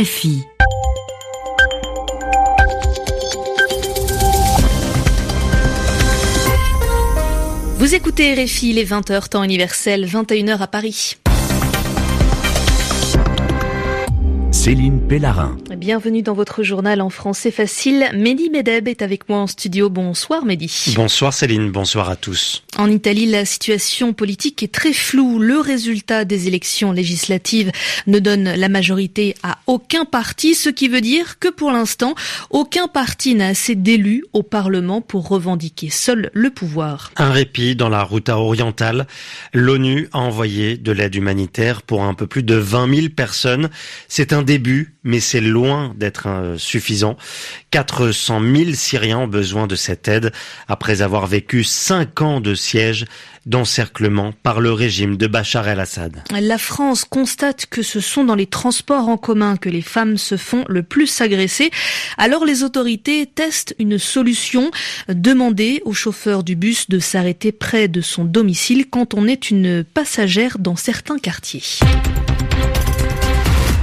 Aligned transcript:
RFI. 0.00 0.42
Vous 7.76 7.94
écoutez 7.94 8.32
RFI 8.32 8.72
les 8.72 8.86
20h 8.86 9.28
temps 9.28 9.42
universel, 9.42 10.06
21h 10.06 10.58
à 10.58 10.66
Paris. 10.66 11.16
Céline 14.62 15.00
Pellarin. 15.00 15.56
Bienvenue 15.74 16.20
dans 16.20 16.34
votre 16.34 16.62
journal 16.62 17.00
en 17.00 17.08
français 17.08 17.50
facile. 17.50 18.10
Mehdi 18.12 18.50
Medeb 18.50 18.88
est 18.88 19.00
avec 19.00 19.26
moi 19.26 19.38
en 19.38 19.46
studio. 19.46 19.88
Bonsoir 19.88 20.44
Mehdi. 20.44 20.92
Bonsoir 20.94 21.32
Céline, 21.32 21.70
bonsoir 21.70 22.10
à 22.10 22.16
tous. 22.16 22.62
En 22.76 22.90
Italie, 22.90 23.24
la 23.24 23.46
situation 23.46 24.12
politique 24.12 24.62
est 24.62 24.70
très 24.70 24.92
floue. 24.92 25.38
Le 25.38 25.60
résultat 25.60 26.26
des 26.26 26.46
élections 26.46 26.92
législatives 26.92 27.72
ne 28.06 28.18
donne 28.18 28.54
la 28.54 28.68
majorité 28.68 29.34
à 29.42 29.60
aucun 29.66 30.04
parti, 30.04 30.54
ce 30.54 30.68
qui 30.68 30.88
veut 30.88 31.00
dire 31.00 31.38
que 31.38 31.48
pour 31.48 31.70
l'instant, 31.70 32.14
aucun 32.50 32.86
parti 32.86 33.34
n'a 33.34 33.46
assez 33.46 33.74
d'élus 33.74 34.24
au 34.34 34.42
Parlement 34.42 35.00
pour 35.00 35.26
revendiquer 35.26 35.88
seul 35.88 36.30
le 36.34 36.50
pouvoir. 36.50 37.12
Un 37.16 37.30
répit 37.30 37.76
dans 37.76 37.88
la 37.88 38.02
route 38.02 38.28
orientale. 38.28 39.06
L'ONU 39.54 40.10
a 40.12 40.18
envoyé 40.18 40.76
de 40.76 40.92
l'aide 40.92 41.14
humanitaire 41.14 41.80
pour 41.80 42.02
un 42.02 42.12
peu 42.12 42.26
plus 42.26 42.42
de 42.42 42.56
20 42.56 42.94
000 42.94 43.08
personnes. 43.08 43.70
C'est 44.06 44.34
un 44.34 44.42
début, 44.50 44.96
mais 45.04 45.20
c'est 45.20 45.40
loin 45.40 45.94
d'être 45.96 46.26
euh, 46.26 46.58
suffisant. 46.58 47.16
400 47.70 48.40
000 48.40 48.72
Syriens 48.72 49.20
ont 49.20 49.28
besoin 49.28 49.68
de 49.68 49.76
cette 49.76 50.08
aide 50.08 50.32
après 50.66 51.02
avoir 51.02 51.28
vécu 51.28 51.62
cinq 51.62 52.20
ans 52.20 52.40
de 52.40 52.56
siège 52.56 53.04
d'encerclement 53.46 54.32
par 54.42 54.58
le 54.60 54.72
régime 54.72 55.16
de 55.16 55.28
Bachar 55.28 55.68
el-Assad. 55.68 56.24
La 56.32 56.58
France 56.58 57.04
constate 57.04 57.66
que 57.66 57.82
ce 57.82 58.00
sont 58.00 58.24
dans 58.24 58.34
les 58.34 58.48
transports 58.48 59.08
en 59.08 59.16
commun 59.16 59.56
que 59.56 59.68
les 59.68 59.82
femmes 59.82 60.18
se 60.18 60.36
font 60.36 60.64
le 60.68 60.82
plus 60.82 61.20
agresser. 61.20 61.70
Alors 62.18 62.44
les 62.44 62.64
autorités 62.64 63.26
testent 63.26 63.76
une 63.78 63.98
solution, 63.98 64.72
demander 65.08 65.80
au 65.84 65.92
chauffeur 65.92 66.42
du 66.42 66.56
bus 66.56 66.90
de 66.90 66.98
s'arrêter 66.98 67.52
près 67.52 67.86
de 67.86 68.00
son 68.00 68.24
domicile 68.24 68.90
quand 68.90 69.14
on 69.14 69.28
est 69.28 69.52
une 69.52 69.84
passagère 69.84 70.58
dans 70.58 70.74
certains 70.74 71.18
quartiers. 71.18 71.62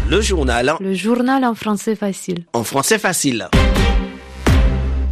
Le 0.09 0.21
journal. 0.21 0.73
Le 0.79 0.93
journal 0.93 1.43
en 1.43 1.53
français 1.53 1.93
facile. 1.93 2.45
En 2.53 2.63
français 2.63 2.97
facile. 2.97 3.49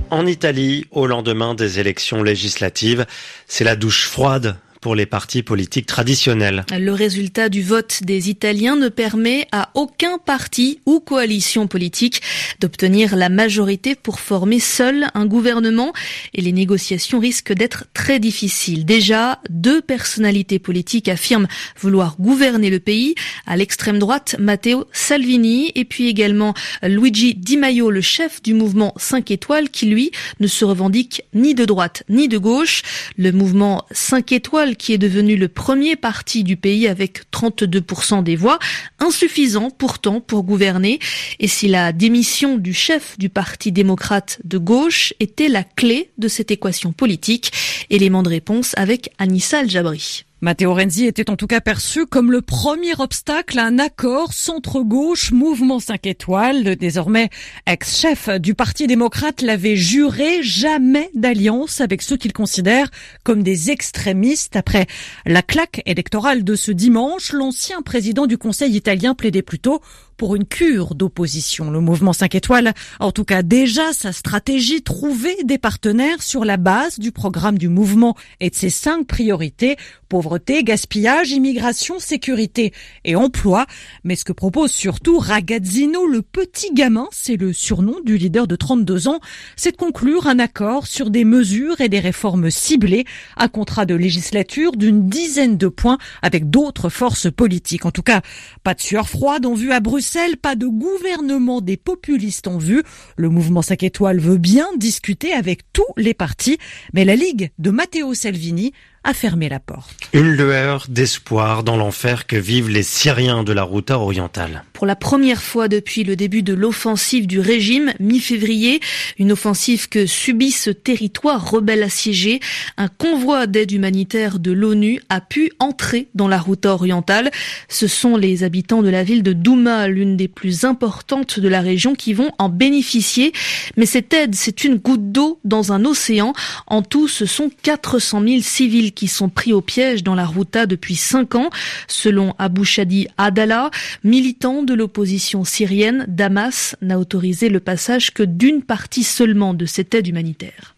En 0.09 0.25
Italie, 0.25 0.85
au 0.91 1.05
lendemain 1.05 1.53
des 1.53 1.79
élections 1.79 2.23
législatives, 2.23 3.05
c'est 3.45 3.65
la 3.65 3.75
douche 3.75 4.07
froide 4.07 4.55
pour 4.85 4.93
les 4.93 5.07
partis 5.07 5.41
politiques 5.41 5.87
traditionnels. 5.87 6.63
Le 6.71 6.91
résultat 6.91 7.49
du 7.49 7.63
vote 7.63 8.01
des 8.03 8.29
Italiens 8.29 8.75
ne 8.75 8.87
permet 8.87 9.47
à 9.51 9.71
aucun 9.73 10.19
parti 10.19 10.79
ou 10.85 10.99
coalition 10.99 11.65
politique 11.65 12.21
d'obtenir 12.59 13.15
la 13.15 13.29
majorité 13.29 13.95
pour 13.95 14.19
former 14.19 14.59
seul 14.59 15.07
un 15.15 15.25
gouvernement 15.25 15.91
et 16.35 16.41
les 16.41 16.51
négociations 16.51 17.17
risquent 17.17 17.53
d'être 17.53 17.85
très 17.95 18.19
difficiles. 18.19 18.85
Déjà, 18.85 19.39
deux 19.49 19.81
personnalités 19.81 20.59
politiques 20.59 21.09
affirment 21.09 21.47
vouloir 21.79 22.15
gouverner 22.19 22.69
le 22.69 22.79
pays. 22.79 23.15
À 23.47 23.57
l'extrême 23.57 23.97
droite, 23.97 24.35
Matteo 24.37 24.85
Salvini 24.91 25.71
et 25.73 25.85
puis 25.85 26.09
également 26.09 26.53
Luigi 26.83 27.33
Di 27.33 27.57
Maio, 27.57 27.89
le 27.89 28.01
chef 28.01 28.43
du 28.43 28.53
mouvement 28.53 28.93
5 28.97 29.31
étoiles 29.31 29.69
qui 29.69 29.87
lui 29.87 30.11
ne 30.39 30.45
se 30.45 30.63
revendique 30.63 31.23
ni 31.33 31.55
de 31.55 31.65
droite 31.65 32.03
ni 32.07 32.27
de 32.27 32.37
gauche. 32.37 32.83
Le 33.17 33.31
mouvement 33.31 33.83
5 33.89 34.31
étoiles 34.31 34.74
qui 34.75 34.93
est 34.93 34.97
devenu 34.97 35.35
le 35.35 35.47
premier 35.47 35.95
parti 35.95 36.43
du 36.43 36.57
pays 36.57 36.87
avec 36.87 37.23
32% 37.31 38.23
des 38.23 38.35
voix, 38.35 38.59
insuffisant 38.99 39.69
pourtant 39.69 40.21
pour 40.21 40.43
gouverner. 40.43 40.99
Et 41.39 41.47
si 41.47 41.67
la 41.67 41.91
démission 41.91 42.57
du 42.57 42.73
chef 42.73 43.17
du 43.17 43.29
Parti 43.29 43.71
démocrate 43.71 44.39
de 44.43 44.57
gauche 44.57 45.13
était 45.19 45.49
la 45.49 45.63
clé 45.63 46.11
de 46.17 46.27
cette 46.27 46.51
équation 46.51 46.91
politique, 46.91 47.51
élément 47.89 48.23
de 48.23 48.29
réponse 48.29 48.73
avec 48.77 49.09
Anissa 49.17 49.59
Al-Jabri. 49.59 50.24
Matteo 50.41 50.73
Renzi 50.73 51.05
était 51.05 51.29
en 51.29 51.37
tout 51.37 51.47
cas 51.47 51.61
perçu 51.61 52.05
comme 52.05 52.29
le 52.29 52.41
premier 52.41 52.91
obstacle 52.99 53.57
à 53.57 53.63
un 53.63 53.79
accord 53.79 54.33
centre-gauche, 54.33 55.31
mouvement 55.31 55.79
5 55.79 56.05
étoiles. 56.07 56.61
Le 56.61 56.75
désormais 56.75 57.29
ex-chef 57.65 58.27
du 58.41 58.53
Parti 58.53 58.85
démocrate 58.85 59.41
l'avait 59.41 59.77
juré 59.77 60.43
jamais 60.43 61.09
d'alliance 61.13 61.79
avec 61.79 62.01
ceux 62.01 62.17
qu'il 62.17 62.33
considère 62.33 62.91
comme 63.23 63.43
des 63.43 63.71
extrémistes. 63.71 64.57
Après 64.57 64.87
la 65.25 65.41
claque 65.41 65.81
électorale 65.85 66.43
de 66.43 66.55
ce 66.55 66.73
dimanche, 66.73 67.31
l'ancien 67.31 67.81
président 67.81 68.27
du 68.27 68.37
Conseil 68.37 68.75
italien 68.75 69.15
plaidait 69.15 69.41
plutôt 69.41 69.81
pour 70.17 70.35
une 70.35 70.45
cure 70.45 70.95
d'opposition. 70.95 71.71
Le 71.71 71.79
mouvement 71.79 72.13
5 72.13 72.35
étoiles 72.35 72.73
en 72.99 73.11
tout 73.11 73.25
cas 73.25 73.43
déjà 73.43 73.93
sa 73.93 74.11
stratégie, 74.11 74.81
trouver 74.81 75.35
des 75.43 75.57
partenaires 75.57 76.21
sur 76.21 76.45
la 76.45 76.57
base 76.57 76.99
du 76.99 77.11
programme 77.11 77.57
du 77.57 77.69
mouvement 77.69 78.15
et 78.39 78.49
de 78.49 78.55
ses 78.55 78.69
cinq 78.69 79.07
priorités, 79.07 79.77
pauvreté, 80.09 80.63
gaspillage, 80.63 81.31
immigration, 81.31 81.99
sécurité 81.99 82.73
et 83.03 83.15
emploi. 83.15 83.65
Mais 84.03 84.15
ce 84.15 84.23
que 84.23 84.31
propose 84.31 84.71
surtout 84.71 85.19
Ragazzino, 85.19 86.07
le 86.07 86.21
petit 86.21 86.73
gamin, 86.73 87.07
c'est 87.11 87.37
le 87.37 87.53
surnom 87.53 87.99
du 88.03 88.17
leader 88.17 88.47
de 88.47 88.55
32 88.55 89.07
ans, 89.07 89.19
c'est 89.55 89.71
de 89.71 89.77
conclure 89.77 90.27
un 90.27 90.39
accord 90.39 90.87
sur 90.87 91.09
des 91.09 91.25
mesures 91.25 91.81
et 91.81 91.89
des 91.89 91.99
réformes 91.99 92.49
ciblées, 92.49 93.05
un 93.37 93.47
contrat 93.47 93.85
de 93.85 93.95
législature 93.95 94.71
d'une 94.73 95.09
dizaine 95.09 95.57
de 95.57 95.67
points 95.67 95.97
avec 96.21 96.49
d'autres 96.49 96.89
forces 96.89 97.31
politiques. 97.31 97.85
En 97.85 97.91
tout 97.91 98.03
cas, 98.03 98.21
pas 98.63 98.73
de 98.73 98.81
sueur 98.81 99.09
froide 99.09 99.45
en 99.45 99.53
vue 99.53 99.71
à 99.71 99.79
Bruxelles 99.79 100.04
pas 100.41 100.55
de 100.55 100.67
gouvernement 100.67 101.61
des 101.61 101.77
populistes 101.77 102.47
en 102.47 102.57
vue. 102.57 102.83
Le 103.17 103.29
mouvement 103.29 103.61
5 103.61 103.83
étoiles 103.83 104.19
veut 104.19 104.37
bien 104.37 104.67
discuter 104.77 105.33
avec 105.33 105.61
tous 105.73 105.83
les 105.97 106.13
partis, 106.13 106.57
mais 106.93 107.05
la 107.05 107.15
Ligue 107.15 107.51
de 107.59 107.71
Matteo 107.71 108.13
Salvini 108.13 108.73
a 109.05 109.13
fermé 109.13 109.49
la 109.49 109.59
porte. 109.59 110.09
Une 110.13 110.31
lueur 110.31 110.87
d'espoir 110.89 111.63
dans 111.63 111.77
l'enfer 111.77 112.25
que 112.25 112.35
vivent 112.35 112.69
les 112.69 112.83
Syriens 112.83 113.43
de 113.43 113.53
la 113.53 113.61
route 113.61 113.91
orientale. 113.91 114.63
Pour 114.73 114.87
la 114.87 114.95
première 114.95 115.43
fois 115.43 115.67
depuis 115.67 116.03
le 116.03 116.15
début 116.15 116.41
de 116.41 116.53
l'offensive 116.53 117.27
du 117.27 117.39
régime, 117.39 117.93
mi-février, 117.99 118.81
une 119.19 119.31
offensive 119.31 119.89
que 119.89 120.07
subit 120.07 120.51
ce 120.51 120.71
territoire 120.71 121.49
rebelle 121.49 121.83
assiégé, 121.83 122.39
un 122.77 122.87
convoi 122.87 123.45
d'aide 123.45 123.71
humanitaire 123.71 124.39
de 124.39 124.51
l'ONU 124.51 124.99
a 125.09 125.21
pu 125.21 125.51
entrer 125.59 126.07
dans 126.15 126.27
la 126.27 126.39
route 126.39 126.65
orientale. 126.65 127.29
Ce 127.69 127.87
sont 127.87 128.17
les 128.17 128.43
habitants 128.43 128.81
de 128.81 128.89
la 128.89 129.03
ville 129.03 129.21
de 129.21 129.33
Douma, 129.33 129.87
l'une 129.87 130.17
des 130.17 130.27
plus 130.27 130.63
importantes 130.63 131.39
de 131.39 131.47
la 131.47 131.61
région, 131.61 131.93
qui 131.93 132.13
vont 132.13 132.31
en 132.39 132.49
bénéficier. 132.49 133.33
Mais 133.77 133.85
cette 133.85 134.13
aide, 134.13 134.33
c'est 134.33 134.63
une 134.63 134.77
goutte 134.77 135.11
d'eau 135.11 135.39
dans 135.45 135.71
un 135.71 135.85
océan. 135.85 136.33
En 136.65 136.81
tout, 136.81 137.07
ce 137.07 137.27
sont 137.27 137.51
400 137.61 138.23
000 138.27 138.41
civils 138.41 138.94
qui 138.95 139.07
sont 139.07 139.29
pris 139.29 139.53
au 139.53 139.61
piège 139.61 140.03
dans 140.03 140.15
la 140.15 140.25
Routa 140.25 140.65
depuis 140.65 140.95
cinq 140.95 141.35
ans. 141.35 141.49
Selon 141.87 142.33
Abu 142.39 142.65
Shadi 142.65 143.07
Adala, 143.17 143.69
militant 144.03 144.63
de 144.63 144.73
l'opposition 144.73 145.43
syrienne, 145.43 146.05
Damas 146.07 146.75
n'a 146.81 146.97
autorisé 146.97 147.49
le 147.49 147.59
passage 147.59 148.11
que 148.11 148.23
d'une 148.23 148.63
partie 148.63 149.03
seulement 149.03 149.53
de 149.53 149.65
cette 149.65 149.93
aide 149.93 150.07
humanitaire. 150.07 150.75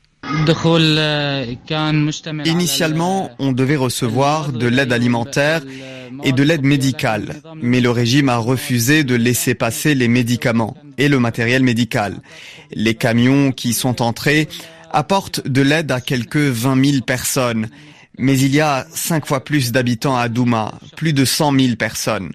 Initialement, 2.45 3.31
on 3.39 3.51
devait 3.51 3.75
recevoir 3.75 4.51
de 4.51 4.67
l'aide 4.67 4.91
alimentaire 4.91 5.61
et 6.23 6.31
de 6.31 6.43
l'aide 6.43 6.65
médicale, 6.65 7.41
mais 7.61 7.79
le 7.79 7.91
régime 7.91 8.29
a 8.29 8.37
refusé 8.37 9.03
de 9.03 9.15
laisser 9.15 9.55
passer 9.55 9.95
les 9.95 10.07
médicaments 10.07 10.75
et 10.97 11.07
le 11.07 11.19
matériel 11.19 11.63
médical. 11.63 12.17
Les 12.73 12.95
camions 12.95 13.51
qui 13.51 13.73
sont 13.73 14.01
entrés 14.01 14.49
apportent 14.91 15.47
de 15.47 15.61
l'aide 15.61 15.91
à 15.91 16.01
quelques 16.01 16.37
20 16.37 16.85
000 16.85 17.01
personnes. 17.03 17.67
Mais 18.17 18.39
il 18.39 18.53
y 18.53 18.61
a 18.61 18.85
cinq 18.93 19.25
fois 19.25 19.43
plus 19.43 19.71
d'habitants 19.71 20.17
à 20.17 20.27
Douma, 20.29 20.73
plus 20.95 21.13
de 21.13 21.23
100 21.23 21.59
000 21.59 21.75
personnes. 21.75 22.31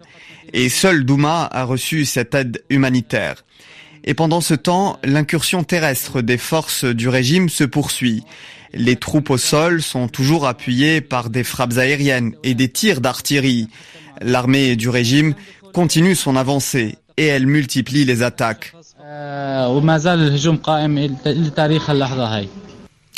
Et 0.53 0.69
seul 0.69 1.04
Douma 1.04 1.48
a 1.50 1.65
reçu 1.65 2.04
cette 2.04 2.34
aide 2.34 2.62
humanitaire. 2.70 3.44
Et 4.05 4.14
pendant 4.14 4.40
ce 4.40 4.55
temps, 4.55 4.99
l'incursion 5.05 5.64
terrestre 5.64 6.23
des 6.23 6.38
forces 6.38 6.84
du 6.84 7.08
régime 7.08 7.49
se 7.49 7.64
poursuit. 7.64 8.25
Les 8.75 8.96
troupes 8.96 9.31
au 9.31 9.38
sol 9.38 9.82
sont 9.82 10.08
toujours 10.08 10.46
appuyées 10.46 11.00
par 11.00 11.31
des 11.31 11.44
frappes 11.44 11.76
aériennes 11.76 12.35
et 12.43 12.55
des 12.55 12.69
tirs 12.69 13.00
d'artillerie. 13.00 13.69
L'armée 14.20 14.76
du 14.76 14.88
régime 14.88 15.35
continue 15.73 16.14
son 16.14 16.37
avancée 16.37 16.96
et 17.17 17.26
elle 17.26 17.46
multiplie 17.46 18.05
les 18.05 18.23
attaques. 18.23 18.73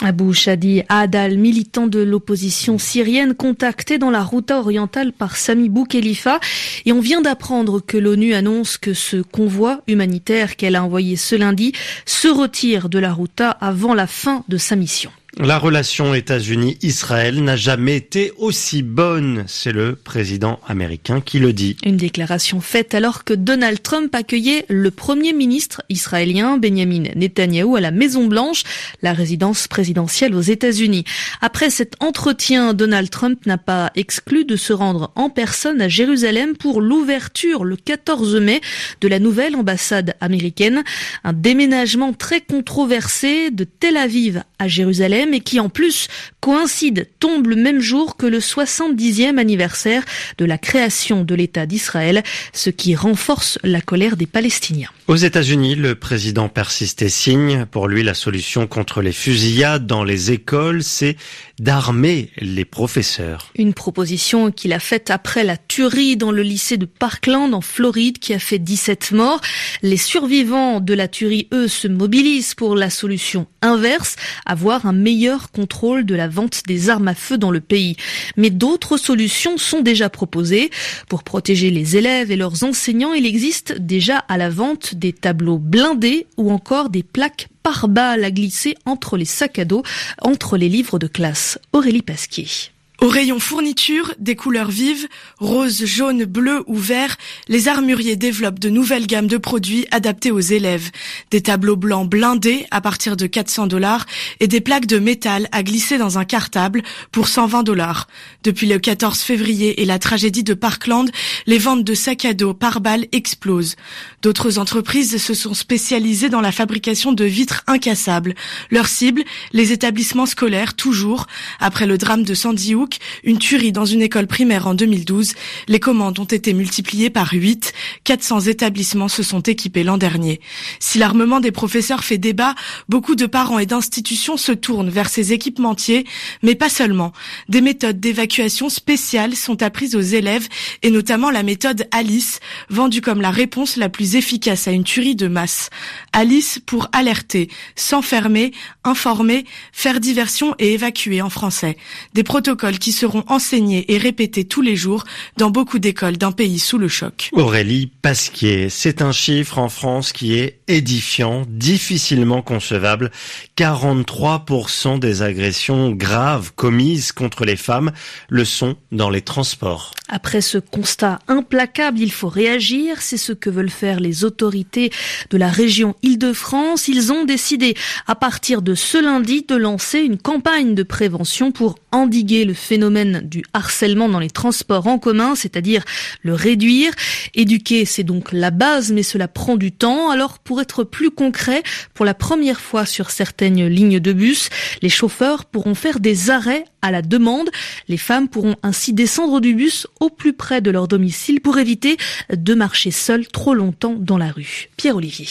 Abou 0.03 0.33
Shadi 0.33 0.83
Adal, 0.89 1.39
militant 1.39 1.87
de 1.87 2.01
l'opposition 2.01 2.79
syrienne, 2.79 3.35
contacté 3.35 3.99
dans 3.99 4.11
la 4.11 4.23
Routa 4.23 4.59
orientale 4.59 5.13
par 5.13 5.37
Sami 5.37 5.69
Boukhelifa. 5.69 6.41
Et 6.85 6.93
on 6.93 7.01
vient 7.01 7.21
d'apprendre 7.21 7.81
que 7.81 7.97
l'ONU 7.97 8.35
annonce 8.35 8.77
que 8.77 8.93
ce 8.93 9.19
convoi 9.19 9.83
humanitaire 9.87 10.57
qu'elle 10.57 10.77
a 10.77 10.85
envoyé 10.85 11.17
ce 11.17 11.37
lundi 11.37 11.73
se 12.07 12.29
retire 12.29 12.89
de 12.89 12.99
la 12.99 13.13
Routa 13.13 13.51
avant 13.51 13.95
la 13.95 14.07
fin 14.07 14.45
de 14.49 14.57
sa 14.57 14.77
mission. 14.77 15.11
La 15.41 15.59
relation 15.59 16.15
États-Unis-Israël 16.15 17.43
n'a 17.43 17.57
jamais 17.57 17.97
été 17.97 18.33
aussi 18.39 18.85
bonne, 18.85 19.45
c'est 19.49 19.73
le 19.73 19.97
président 19.97 20.61
américain 20.69 21.21
qui 21.21 21.41
le 21.41 21.53
dit. 21.53 21.77
Une 21.85 21.97
déclaration 21.97 22.61
faite 22.61 22.95
alors 22.95 23.25
que 23.25 23.35
Donald 23.35 23.83
Trump 23.83 24.15
accueillait 24.15 24.65
le 24.69 24.93
premier 24.93 25.33
ministre 25.33 25.83
israélien 25.89 26.57
Benjamin 26.57 27.03
Netanyahou 27.17 27.75
à 27.75 27.81
la 27.81 27.91
Maison 27.91 28.29
Blanche, 28.29 28.63
la 29.03 29.13
résidence 29.13 29.67
présidentielle 29.67 30.37
aux 30.37 30.41
États-Unis. 30.41 31.05
Après 31.41 31.69
cet 31.69 31.97
entretien, 32.01 32.73
Donald 32.73 33.11
Trump 33.11 33.45
n'a 33.45 33.59
pas 33.59 33.91
exclu 33.97 34.45
de 34.45 34.55
se 34.55 34.73
rendre 34.73 35.11
en 35.17 35.31
personne 35.31 35.81
à 35.81 35.89
Jérusalem 35.89 36.57
pour 36.57 36.81
l'ouverture 36.81 37.65
le 37.65 37.75
14 37.75 38.37
mai 38.37 38.61
de 39.01 39.09
la 39.09 39.19
nouvelle 39.19 39.57
ambassade 39.57 40.15
américaine, 40.21 40.85
un 41.25 41.33
déménagement 41.33 42.13
très 42.13 42.41
controversé 42.41 43.51
de 43.51 43.65
Tel 43.65 43.97
Aviv 43.97 44.45
à 44.61 44.69
Jérusalem 44.69 45.24
mais 45.27 45.41
qui 45.41 45.61
en 45.61 45.69
plus 45.69 46.09
coïncide, 46.41 47.09
tombe 47.21 47.47
le 47.47 47.57
même 47.57 47.81
jour 47.81 48.17
que 48.17 48.27
le 48.27 48.39
70e 48.39 49.39
anniversaire 49.39 50.05
de 50.37 50.45
la 50.45 50.59
création 50.59 51.25
de 51.25 51.35
l'État 51.35 51.65
d'Israël, 51.65 52.23
ce 52.53 52.69
qui 52.69 52.95
renforce 52.95 53.59
la 53.63 53.81
colère 53.81 54.17
des 54.17 54.27
Palestiniens. 54.27 54.91
Aux 55.09 55.17
États-Unis, 55.17 55.75
le 55.75 55.95
président 55.95 56.49
persiste 56.49 57.03
et 57.03 57.09
signe. 57.09 57.67
Pour 57.71 57.89
lui, 57.89 58.03
la 58.03 58.15
solution 58.15 58.67
contre 58.67 59.01
les 59.01 59.13
fusillades 59.13 59.87
dans 59.87 60.05
les 60.05 60.33
écoles, 60.33 60.83
c'est 60.83 61.17
d'armer 61.59 62.31
les 62.39 62.65
professeurs. 62.65 63.51
Une 63.57 63.75
proposition 63.75 64.51
qu'il 64.51 64.73
a 64.73 64.81
faite 64.81 65.11
après 65.11 65.45
la 65.45 65.57
tuerie 65.57 66.17
dans 66.17 66.33
le 66.33 66.43
lycée 66.43 66.77
de 66.77 66.87
Parkland 66.87 67.55
en 67.55 67.61
Floride 67.61 68.19
qui 68.19 68.35
a 68.35 68.39
fait 68.39 68.59
17 68.59 69.13
morts. 69.13 69.41
Les 69.83 69.97
survivants 69.97 70.81
de 70.81 70.95
la 70.95 71.09
tuerie, 71.09 71.49
eux, 71.53 71.69
se 71.69 71.89
mobilisent 71.89 72.55
pour 72.55 72.77
la 72.77 72.91
solution 72.91 73.47
inverse, 73.63 74.17
avoir 74.47 74.87
un 74.87 74.93
meilleur 74.93 75.14
contrôle 75.53 76.05
de 76.05 76.15
la 76.15 76.29
vente 76.29 76.63
des 76.67 76.91
armes 76.91 77.09
à 77.09 77.15
feu 77.15 77.39
dans 77.39 77.51
le 77.51 77.61
pays. 77.61 77.97
Mais 78.37 78.51
d'autres 78.51 78.97
solutions 78.97 79.59
sont 79.59 79.81
déjà 79.81 80.09
proposées. 80.09 80.71
Pour 81.09 81.23
protéger 81.23 81.71
les 81.71 81.97
élèves 81.97 82.31
et 82.31 82.37
leurs 82.37 82.65
enseignants, 82.65 83.13
il 83.13 83.27
existe 83.27 83.79
déjà 83.79 84.19
à 84.19 84.37
la 84.37 84.51
vente 84.51 84.95
des 84.95 85.13
tableaux 85.13 85.59
blindés 85.59 86.27
ou 86.37 86.51
encore 86.51 86.91
des 86.91 87.03
plaques 87.03 87.49
par 87.63 87.89
balles 87.89 88.25
à 88.25 88.31
glisser 88.31 88.75
entre 88.85 89.17
les 89.17 89.25
sacs 89.25 89.59
à 89.59 89.65
dos, 89.65 89.83
entre 90.21 90.57
les 90.57 90.69
livres 90.69 90.99
de 90.99 91.07
classe. 91.07 91.59
Aurélie 91.73 92.03
Pasquier. 92.03 92.74
Au 93.05 93.09
rayon 93.09 93.39
fourniture, 93.39 94.15
des 94.19 94.35
couleurs 94.35 94.71
vives, 94.71 95.09
rose, 95.37 95.85
jaune, 95.85 96.25
bleu 96.25 96.65
ou 96.67 96.79
vert, 96.79 97.19
les 97.49 97.69
armuriers 97.69 98.17
développent 98.17 98.59
de 98.59 98.71
nouvelles 98.71 99.07
gammes 99.07 99.27
de 99.27 99.37
produits 99.37 99.87
adaptés 99.91 100.31
aux 100.31 100.41
élèves. 100.41 100.91
Des 101.31 101.43
tableaux 101.43 101.77
blancs 101.77 102.09
blindés 102.09 102.65
à 102.71 102.81
partir 102.81 103.19
de 103.19 103.27
400 103.27 103.67
dollars 103.67 104.07
et 104.41 104.47
des 104.47 104.63
plaques 104.63 104.87
de 104.87 104.99
métal 104.99 105.49
à 105.53 105.63
glisser 105.63 105.99
dans 105.99 106.17
un 106.17 106.25
cartable 106.25 106.83
pour 107.13 107.29
120 107.29 107.63
dollars. 107.63 108.09
Depuis 108.43 108.67
le 108.67 108.79
14 108.79 109.21
février 109.21 109.83
et 109.83 109.85
la 109.85 109.99
tragédie 109.99 110.43
de 110.43 110.55
Parkland, 110.55 111.11
les 111.45 111.59
ventes 111.59 111.85
de 111.85 111.93
sacs 111.93 112.25
à 112.25 112.33
dos 112.33 112.55
par 112.55 112.81
balle 112.81 113.05
explosent. 113.13 113.77
D'autres 114.23 114.59
entreprises 114.59 115.23
se 115.23 115.35
sont 115.35 115.53
spécialisées 115.53 116.31
dans 116.31 116.41
la 116.41 116.53
fabrication 116.53 117.13
de 117.13 117.27
vitres 117.27 117.65
incassables. 117.67 118.35
Leur 118.71 118.89
cible, 118.89 119.25
les 119.53 119.73
établissements 119.73 120.25
scolaires, 120.25 120.73
toujours. 120.73 121.27
Après 121.61 121.87
le 121.87 121.99
drame 121.99 122.23
de 122.23 122.33
Sandy 122.33 122.75
Hook, 122.75 122.94
une 123.23 123.39
tuerie 123.39 123.73
dans 123.73 123.85
une 123.85 124.03
école 124.03 124.27
primaire 124.27 124.67
en 124.67 124.75
2012. 124.75 125.35
Les 125.69 125.81
commandes 125.81 126.19
ont 126.19 126.25
été 126.25 126.53
multipliées 126.53 127.11
par 127.11 127.33
8. 127.33 127.73
400 128.05 128.41
établissements 128.43 129.09
se 129.09 129.23
sont 129.23 129.41
équipés 129.41 129.85
l'an 129.85 129.99
dernier. 129.99 130.41
Si 130.81 130.99
l'armement 130.99 131.41
des 131.41 131.53
professeurs 131.53 132.05
fait 132.05 132.19
débat, 132.19 132.55
beaucoup 132.89 133.15
de 133.15 133.27
parents 133.27 133.59
et 133.59 133.67
d'institutions 133.67 134.37
se 134.37 134.53
tournent 134.53 134.91
vers 134.91 135.09
ces 135.09 135.33
équipementiers, 135.33 136.05
mais 136.43 136.55
pas 136.55 136.69
seulement. 136.69 137.13
Des 137.49 137.61
méthodes 137.61 138.01
d'évacuation 138.01 138.69
spéciales 138.69 139.37
sont 139.37 139.63
apprises 139.63 139.97
aux 139.97 140.01
élèves 140.01 140.49
et 140.83 140.91
notamment 140.91 141.31
la 141.31 141.43
méthode 141.43 141.87
Alice, 141.91 142.41
vendue 142.71 143.01
comme 143.01 143.21
la 143.21 143.31
réponse 143.31 143.77
la 143.77 143.89
plus 143.89 144.17
efficace 144.17 144.69
à 144.69 144.73
une 144.73 144.85
tuerie 144.85 145.17
de 145.17 145.29
masse. 145.29 145.71
Alice 146.13 146.61
pour 146.65 146.89
alerter, 146.93 147.49
s'enfermer, 147.77 148.53
informer, 148.85 149.45
faire 149.73 150.01
diversion 150.01 150.55
et 150.59 150.75
évacuer 150.75 151.23
en 151.23 151.31
français. 151.31 151.77
Des 152.15 152.23
protocoles 152.23 152.74
qui 152.79 152.93
seront 152.93 153.25
enseignés 153.29 153.93
et 153.93 153.99
répétés 153.99 154.45
tous 154.45 154.63
les 154.63 154.77
jours 154.77 155.05
dans 155.37 155.51
beaucoup 155.51 155.79
d'écoles 155.79 156.17
d'un 156.17 156.33
pays 156.33 156.59
sous 156.59 156.79
le 156.79 156.89
choc. 156.89 157.31
Aurélie 157.33 157.87
Pasquier, 157.87 158.69
c'est 158.69 159.03
un 159.03 159.13
chiffre 159.13 159.59
en 159.59 159.69
France 159.69 160.13
qui 160.13 160.35
est 160.35 160.61
édifiant, 160.69 161.45
difficilement 161.49 162.43
concevable. 162.43 163.11
43% 163.57 164.99
des 164.99 165.23
agressions 165.23 165.91
graves 165.91 166.53
commises 166.55 167.13
contre 167.13 167.45
les 167.45 167.57
femmes 167.57 167.93
le 168.29 168.45
sont 168.45 168.77
dans 168.93 169.11
les 169.11 169.23
transports. 169.23 169.93
Après 170.09 170.41
ce 170.41 170.59
constat 170.59 171.19
implacable, 171.29 171.99
il 172.01 172.13
faut 172.13 172.29
réagir. 172.29 173.01
C'est 173.01 173.17
ce 173.17 173.33
que 173.33 173.51
veulent 173.51 173.71
faire 173.71 174.01
les 174.01 174.25
autorités 174.25 174.91
de 175.31 175.37
la 175.39 175.49
région 175.49 175.95
Île-de-France. 176.03 176.89
Ils 176.89 177.13
ont 177.13 177.25
décidé, 177.25 177.75
à 178.07 178.15
partir 178.15 178.63
de 178.63 178.75
ce 178.75 178.99
lundi, 178.99 179.45
de 179.49 179.57
lancer 179.57 180.01
une 180.01 180.19
campagne 180.19 180.75
de 180.75 180.83
prévention 180.83 181.53
pour 181.53 181.79
endiguer 181.91 182.45
le 182.45 182.55
phénomène 182.55 183.23
du 183.25 183.45
harcèlement 183.53 184.09
dans 184.09 184.19
les 184.19 184.31
transports 184.31 184.87
en 184.87 184.99
commun, 184.99 185.35
c'est-à-dire 185.35 185.85
le 186.23 186.35
réduire. 186.35 186.93
Éduquer, 187.35 187.85
c'est 187.85 188.05
donc 188.05 188.33
la 188.33 188.51
base, 188.51 188.93
mais 188.93 189.03
cela 189.03 189.29
prend 189.29 189.57
du 189.57 189.73
temps. 189.73 190.11
Alors, 190.11 190.39
pour 190.39 190.54
être 190.61 190.85
plus 190.85 191.11
concret, 191.11 191.63
pour 191.95 192.05
la 192.05 192.15
première 192.15 192.61
fois 192.61 192.87
sur 192.87 193.11
certaines 193.11 193.67
lignes 193.67 194.01
de 194.01 194.13
bus, 194.13 194.49
les 194.83 194.89
chauffeurs 194.89 195.45
pourront 195.45 195.75
faire 195.75 196.01
des 196.01 196.31
arrêts 196.31 196.65
à 196.83 196.91
la 196.91 197.03
demande. 197.03 197.51
Les 197.89 197.97
femmes 197.97 198.29
pourront 198.29 198.57
ainsi 198.63 198.93
descendre 198.93 199.41
du 199.41 199.55
bus 199.55 199.87
au 200.01 200.11
plus 200.11 200.33
près 200.33 200.61
de 200.61 200.71
leur 200.71 200.89
domicile 200.89 201.41
pour 201.41 201.59
éviter 201.59 201.97
de 202.31 202.55
marcher 202.55 202.91
seules 202.91 203.27
trop 203.27 203.55
longtemps 203.55 203.97
dans 203.99 204.19
la 204.19 204.31
rue. 204.31 204.69
Pierre-Olivier. 204.77 205.29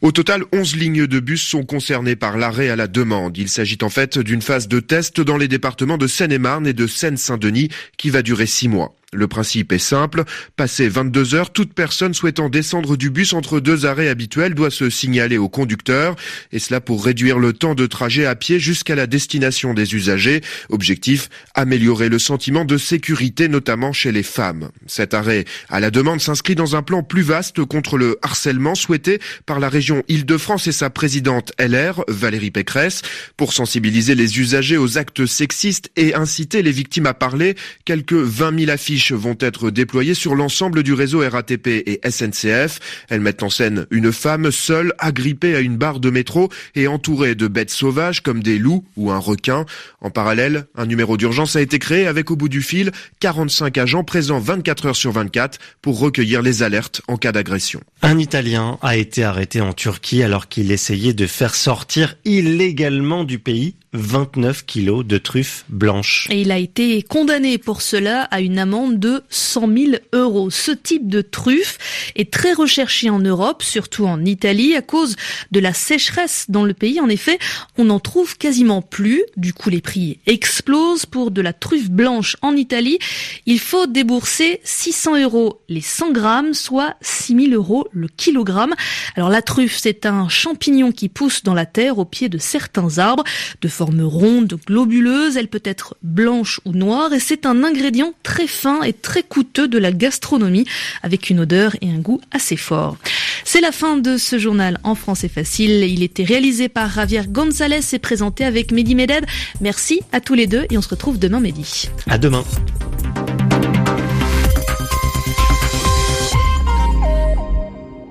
Au 0.00 0.12
total, 0.12 0.44
11 0.52 0.76
lignes 0.76 1.06
de 1.08 1.18
bus 1.18 1.42
sont 1.42 1.64
concernées 1.64 2.14
par 2.14 2.38
l'arrêt 2.38 2.68
à 2.68 2.76
la 2.76 2.86
demande. 2.86 3.36
Il 3.36 3.48
s'agit 3.48 3.78
en 3.82 3.88
fait 3.88 4.16
d'une 4.18 4.42
phase 4.42 4.68
de 4.68 4.78
test 4.78 5.20
dans 5.20 5.36
les 5.36 5.48
départements 5.48 5.98
de 5.98 6.06
Seine-et-Marne 6.06 6.68
et 6.68 6.72
de 6.72 6.86
Seine-Saint-Denis 6.86 7.68
qui 7.96 8.10
va 8.10 8.22
durer 8.22 8.46
six 8.46 8.68
mois. 8.68 8.94
Le 9.14 9.26
principe 9.26 9.72
est 9.72 9.78
simple. 9.78 10.24
Passé 10.56 10.86
22 10.86 11.34
heures, 11.34 11.50
toute 11.50 11.72
personne 11.72 12.12
souhaitant 12.12 12.50
descendre 12.50 12.94
du 12.98 13.08
bus 13.08 13.32
entre 13.32 13.58
deux 13.58 13.86
arrêts 13.86 14.10
habituels 14.10 14.52
doit 14.52 14.70
se 14.70 14.90
signaler 14.90 15.38
au 15.38 15.48
conducteur. 15.48 16.14
Et 16.52 16.58
cela 16.58 16.82
pour 16.82 17.06
réduire 17.06 17.38
le 17.38 17.54
temps 17.54 17.74
de 17.74 17.86
trajet 17.86 18.26
à 18.26 18.34
pied 18.34 18.60
jusqu'à 18.60 18.94
la 18.94 19.06
destination 19.06 19.72
des 19.72 19.94
usagers. 19.94 20.42
Objectif, 20.68 21.30
améliorer 21.54 22.10
le 22.10 22.18
sentiment 22.18 22.66
de 22.66 22.76
sécurité, 22.76 23.48
notamment 23.48 23.94
chez 23.94 24.12
les 24.12 24.22
femmes. 24.22 24.68
Cet 24.86 25.14
arrêt 25.14 25.46
à 25.70 25.80
la 25.80 25.90
demande 25.90 26.20
s'inscrit 26.20 26.54
dans 26.54 26.76
un 26.76 26.82
plan 26.82 27.02
plus 27.02 27.22
vaste 27.22 27.64
contre 27.64 27.96
le 27.96 28.18
harcèlement 28.20 28.74
souhaité 28.74 29.20
par 29.46 29.58
la 29.58 29.70
région 29.70 30.02
Île-de-France 30.08 30.66
et 30.66 30.72
sa 30.72 30.90
présidente 30.90 31.52
LR, 31.58 32.04
Valérie 32.08 32.50
Pécresse, 32.50 33.00
pour 33.38 33.54
sensibiliser 33.54 34.14
les 34.14 34.38
usagers 34.38 34.76
aux 34.76 34.98
actes 34.98 35.24
sexistes 35.24 35.90
et 35.96 36.14
inciter 36.14 36.62
les 36.62 36.72
victimes 36.72 37.06
à 37.06 37.14
parler. 37.14 37.54
Quelques 37.86 38.12
20 38.12 38.58
000 38.66 38.70
affiches 38.70 38.97
vont 39.12 39.36
être 39.40 39.70
déployées 39.70 40.14
sur 40.14 40.34
l'ensemble 40.34 40.82
du 40.82 40.92
réseau 40.92 41.20
RATP 41.28 41.66
et 41.66 42.00
SNCF. 42.08 42.80
Elles 43.08 43.20
mettent 43.20 43.42
en 43.42 43.50
scène 43.50 43.86
une 43.90 44.12
femme 44.12 44.50
seule, 44.50 44.92
agrippée 44.98 45.54
à 45.54 45.60
une 45.60 45.76
barre 45.76 46.00
de 46.00 46.10
métro 46.10 46.48
et 46.74 46.88
entourée 46.88 47.34
de 47.34 47.48
bêtes 47.48 47.70
sauvages 47.70 48.22
comme 48.22 48.42
des 48.42 48.58
loups 48.58 48.84
ou 48.96 49.10
un 49.10 49.18
requin. 49.18 49.64
En 50.00 50.10
parallèle, 50.10 50.66
un 50.76 50.86
numéro 50.86 51.16
d'urgence 51.16 51.56
a 51.56 51.60
été 51.60 51.78
créé 51.78 52.06
avec 52.06 52.30
au 52.30 52.36
bout 52.36 52.48
du 52.48 52.62
fil 52.62 52.90
45 53.20 53.78
agents 53.78 54.04
présents 54.04 54.40
24 54.40 54.86
heures 54.86 54.96
sur 54.96 55.12
24 55.12 55.58
pour 55.82 55.98
recueillir 55.98 56.42
les 56.42 56.62
alertes 56.62 57.02
en 57.08 57.16
cas 57.16 57.32
d'agression. 57.32 57.80
Un 58.02 58.18
Italien 58.18 58.78
a 58.82 58.96
été 58.96 59.24
arrêté 59.24 59.60
en 59.60 59.72
Turquie 59.72 60.22
alors 60.22 60.48
qu'il 60.48 60.70
essayait 60.70 61.14
de 61.14 61.26
faire 61.26 61.54
sortir 61.54 62.16
illégalement 62.24 63.24
du 63.24 63.38
pays 63.38 63.74
29 63.92 64.66
kilos 64.66 65.04
de 65.04 65.18
truffes 65.18 65.64
blanches. 65.68 66.26
Et 66.30 66.42
il 66.42 66.52
a 66.52 66.58
été 66.58 67.02
condamné 67.02 67.58
pour 67.58 67.82
cela 67.82 68.22
à 68.24 68.40
une 68.40 68.58
amende 68.58 68.87
de 68.90 69.22
100 69.30 69.60
000 69.60 69.92
euros. 70.12 70.50
Ce 70.50 70.70
type 70.70 71.08
de 71.08 71.20
truffe 71.20 71.78
est 72.16 72.32
très 72.32 72.52
recherché 72.52 73.10
en 73.10 73.18
Europe, 73.18 73.62
surtout 73.62 74.06
en 74.06 74.24
Italie, 74.24 74.74
à 74.74 74.82
cause 74.82 75.16
de 75.50 75.60
la 75.60 75.72
sécheresse 75.72 76.46
dans 76.48 76.64
le 76.64 76.74
pays. 76.74 77.00
En 77.00 77.08
effet, 77.08 77.38
on 77.76 77.84
n'en 77.86 78.00
trouve 78.00 78.36
quasiment 78.36 78.82
plus. 78.82 79.22
Du 79.36 79.52
coup, 79.52 79.70
les 79.70 79.80
prix 79.80 80.18
explosent. 80.26 81.06
Pour 81.06 81.30
de 81.30 81.40
la 81.40 81.52
truffe 81.52 81.90
blanche 81.90 82.36
en 82.42 82.54
Italie, 82.56 82.98
il 83.46 83.60
faut 83.60 83.86
débourser 83.86 84.60
600 84.64 85.22
euros 85.22 85.60
les 85.68 85.80
100 85.80 86.12
grammes, 86.12 86.54
soit 86.54 86.96
6 87.00 87.48
000 87.48 87.52
euros 87.52 87.88
le 87.92 88.08
kilogramme. 88.08 88.74
Alors 89.16 89.28
la 89.28 89.42
truffe, 89.42 89.78
c'est 89.78 90.06
un 90.06 90.28
champignon 90.28 90.92
qui 90.92 91.08
pousse 91.08 91.42
dans 91.42 91.54
la 91.54 91.66
terre 91.66 91.98
au 91.98 92.04
pied 92.04 92.28
de 92.28 92.38
certains 92.38 92.98
arbres. 92.98 93.24
De 93.60 93.68
forme 93.68 94.02
ronde, 94.02 94.58
globuleuse, 94.66 95.36
elle 95.36 95.48
peut 95.48 95.62
être 95.64 95.96
blanche 96.02 96.60
ou 96.64 96.72
noire 96.72 97.12
et 97.12 97.20
c'est 97.20 97.46
un 97.46 97.64
ingrédient 97.64 98.12
très 98.22 98.46
fin 98.46 98.77
et 98.82 98.92
très 98.92 99.22
coûteux 99.22 99.68
de 99.68 99.78
la 99.78 99.92
gastronomie 99.92 100.66
avec 101.02 101.30
une 101.30 101.40
odeur 101.40 101.76
et 101.80 101.90
un 101.90 101.98
goût 101.98 102.20
assez 102.30 102.56
fort. 102.56 102.96
C'est 103.44 103.60
la 103.60 103.72
fin 103.72 103.96
de 103.96 104.16
ce 104.16 104.38
journal 104.38 104.78
en 104.84 104.94
français 104.94 105.28
facile. 105.28 105.84
Il 105.84 106.02
était 106.02 106.24
réalisé 106.24 106.68
par 106.68 106.90
Javier 106.90 107.22
González 107.28 107.80
et 107.92 107.98
présenté 107.98 108.44
avec 108.44 108.72
Mehdi 108.72 108.94
Meded. 108.94 109.24
Merci 109.60 110.00
à 110.12 110.20
tous 110.20 110.34
les 110.34 110.46
deux 110.46 110.66
et 110.70 110.78
on 110.78 110.82
se 110.82 110.88
retrouve 110.88 111.18
demain 111.18 111.40
Mehdi. 111.40 111.88
À 112.08 112.18
demain. 112.18 112.44